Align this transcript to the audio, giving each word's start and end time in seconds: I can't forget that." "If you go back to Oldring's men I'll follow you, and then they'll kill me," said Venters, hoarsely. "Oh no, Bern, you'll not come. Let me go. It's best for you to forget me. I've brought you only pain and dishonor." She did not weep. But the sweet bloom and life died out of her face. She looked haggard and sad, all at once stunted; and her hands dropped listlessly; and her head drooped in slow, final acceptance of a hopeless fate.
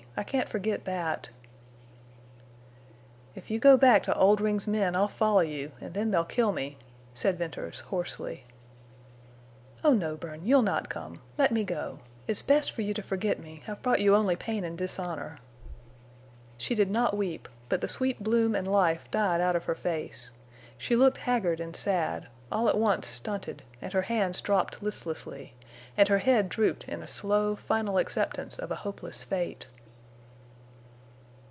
I 0.17 0.23
can't 0.23 0.49
forget 0.49 0.83
that." 0.85 1.29
"If 3.33 3.49
you 3.49 3.57
go 3.59 3.75
back 3.77 4.03
to 4.03 4.13
Oldring's 4.15 4.67
men 4.67 4.93
I'll 4.95 5.07
follow 5.07 5.39
you, 5.39 5.71
and 5.79 5.93
then 5.95 6.11
they'll 6.11 6.25
kill 6.25 6.51
me," 6.51 6.77
said 7.13 7.37
Venters, 7.39 7.79
hoarsely. 7.79 8.43
"Oh 9.85 9.93
no, 9.93 10.17
Bern, 10.17 10.45
you'll 10.45 10.61
not 10.63 10.89
come. 10.89 11.21
Let 11.39 11.51
me 11.53 11.63
go. 11.63 12.01
It's 12.27 12.41
best 12.43 12.71
for 12.73 12.81
you 12.83 12.93
to 12.93 13.01
forget 13.01 13.39
me. 13.39 13.63
I've 13.67 13.81
brought 13.81 14.01
you 14.01 14.13
only 14.13 14.35
pain 14.35 14.63
and 14.65 14.77
dishonor." 14.77 15.39
She 16.57 16.75
did 16.75 16.91
not 16.91 17.17
weep. 17.17 17.47
But 17.69 17.79
the 17.81 17.87
sweet 17.87 18.21
bloom 18.21 18.53
and 18.53 18.67
life 18.67 19.09
died 19.11 19.39
out 19.41 19.55
of 19.55 19.65
her 19.65 19.75
face. 19.75 20.29
She 20.77 20.95
looked 20.95 21.19
haggard 21.19 21.59
and 21.61 21.73
sad, 21.75 22.27
all 22.51 22.67
at 22.67 22.77
once 22.77 23.07
stunted; 23.07 23.63
and 23.81 23.91
her 23.93 24.03
hands 24.03 24.41
dropped 24.41 24.83
listlessly; 24.83 25.55
and 25.97 26.09
her 26.09 26.19
head 26.19 26.49
drooped 26.49 26.83
in 26.87 27.07
slow, 27.07 27.55
final 27.55 27.97
acceptance 27.97 28.59
of 28.59 28.69
a 28.71 28.75
hopeless 28.83 29.23
fate. 29.23 29.67